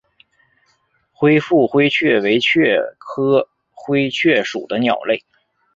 [1.13, 5.23] 灰腹灰雀为雀科灰雀属的鸟类。